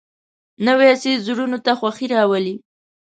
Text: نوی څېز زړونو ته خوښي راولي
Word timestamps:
نوی 0.65 0.91
څېز 1.01 1.17
زړونو 1.27 1.57
ته 1.65 1.71
خوښي 1.79 2.07
راولي 2.13 2.55